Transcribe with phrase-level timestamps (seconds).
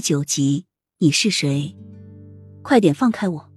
[0.00, 0.64] 九集，
[0.98, 1.76] 你是谁？
[2.62, 3.48] 快点放开我！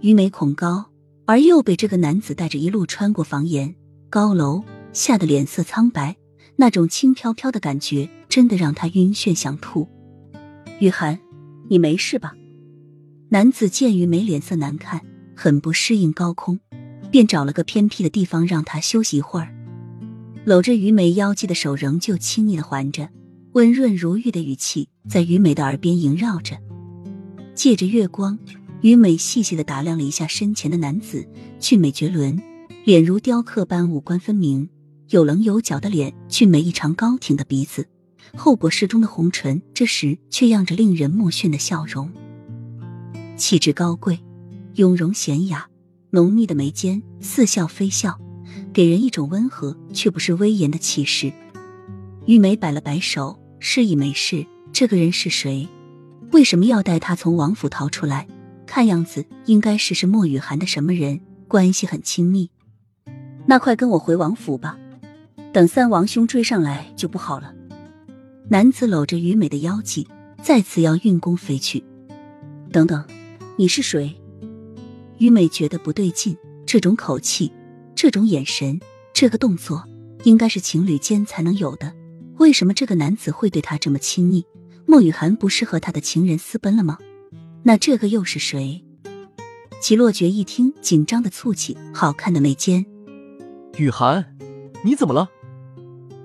[0.00, 0.86] 于梅恐高，
[1.26, 3.74] 而又被这个男子带着一路穿过房檐、
[4.10, 6.16] 高楼，吓得脸色苍白。
[6.56, 9.88] 那种轻飘飘的感觉，真的让他晕眩想吐。
[10.80, 11.18] 雨涵，
[11.68, 12.34] 你没事吧？
[13.28, 15.00] 男子见于梅脸色难看，
[15.36, 16.60] 很不适应高空，
[17.10, 19.54] 便找了个偏僻的地方让她休息一会儿。
[20.44, 23.08] 搂着于梅腰际的手仍旧亲昵的环着，
[23.54, 26.58] 温润如玉的语气在于美的耳边萦绕着。
[27.54, 28.36] 借着月光，
[28.80, 31.24] 于美细细的打量了一下身前的男子，
[31.60, 32.42] 俊美绝伦，
[32.84, 34.68] 脸如雕刻般五官分明，
[35.10, 37.86] 有棱有角的脸，俊美异常高挺的鼻子，
[38.36, 42.10] 厚薄适中的红唇，这时却漾着令人目眩的笑容。
[43.36, 44.18] 气质高贵，
[44.74, 45.68] 雍容娴雅，
[46.10, 48.18] 浓密的眉间似笑非笑。
[48.72, 51.32] 给人一种温和却不是威严的气势。
[52.26, 54.46] 玉梅摆了摆手，示意没事。
[54.74, 55.66] 这个人是谁？
[56.32, 58.28] 为什么要带他从王府逃出来？
[58.66, 62.50] 看样子应该是是莫雨涵的什么人，关系很亲密。
[63.46, 64.78] 那快跟我回王府吧，
[65.50, 67.54] 等三王兄追上来就不好了。
[68.50, 70.06] 男子搂着于美的腰际，
[70.42, 71.82] 再次要运功飞去。
[72.70, 73.02] 等等，
[73.56, 74.14] 你是谁？
[75.16, 77.50] 于美觉得不对劲，这种口气。
[77.94, 78.78] 这种眼神，
[79.14, 79.88] 这个动作，
[80.24, 81.94] 应该是情侣间才能有的。
[82.38, 84.44] 为什么这个男子会对她这么亲昵？
[84.86, 86.98] 莫雨涵不是和他的情人私奔了吗？
[87.62, 88.84] 那这个又是谁？
[89.80, 92.84] 齐洛觉一听，紧张的蹙起好看的眉间。
[93.78, 94.36] 雨涵，
[94.82, 95.30] 你怎么了？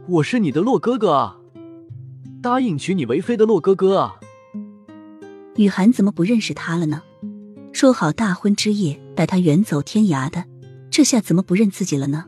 [0.07, 1.37] 我是你的洛哥哥啊，
[2.41, 4.19] 答应娶你为妃的洛哥哥啊。
[5.55, 7.01] 雨涵怎么不认识他了呢？
[7.71, 10.43] 说好大婚之夜带他远走天涯的。
[10.91, 12.25] 这下怎么不认自己了呢？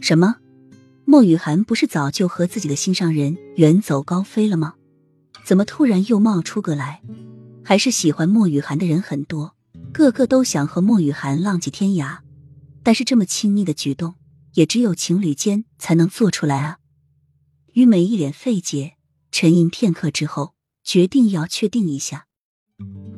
[0.00, 0.36] 什么？
[1.06, 4.74] 莫雨涵不是早就和自己的心上人远走高飞了吗？
[5.44, 7.02] 怎么突然又冒出个来？
[7.62, 9.54] 还是喜欢莫雨涵的人很多，
[9.92, 12.18] 个个都想和莫雨涵浪迹天涯。
[12.82, 14.14] 但是这么亲密的举动，
[14.54, 16.78] 也只有情侣间才能做出来啊！
[17.72, 18.94] 于梅一脸费解，
[19.30, 22.26] 沉吟片刻之后，决定要确定一下：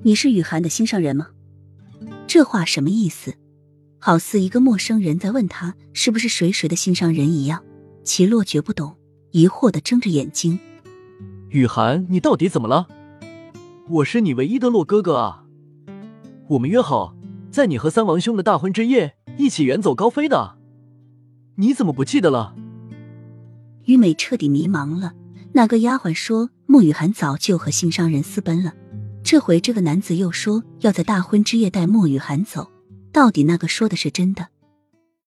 [0.02, 1.28] 你是雨涵的心上人吗？
[2.26, 3.34] 这话什么意思？
[3.98, 7.64] 好似一个陌生人在问他是不是谁谁的心上人一样，
[8.06, 8.96] 齐洛绝不懂，
[9.32, 10.56] 疑惑的睁着眼睛。
[11.48, 12.86] 雨涵，你到底怎么了？
[13.88, 15.44] 我是你唯一的洛哥哥啊！
[16.50, 17.16] 我们约好
[17.50, 20.56] 在你和三王兄的大婚之夜一起远走高飞的，
[21.56, 22.54] 你怎么不记得了？
[23.86, 25.12] 于美彻底迷茫了。
[25.52, 28.72] 那个丫鬟说莫雨涵早就和心上人私奔了，
[29.24, 32.70] 这回这个男子又说要在大婚之夜带莫雨涵走。
[33.12, 34.46] 到底那个说的是真的，